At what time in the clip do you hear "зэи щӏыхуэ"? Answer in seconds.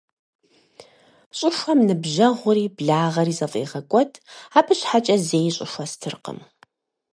5.27-5.85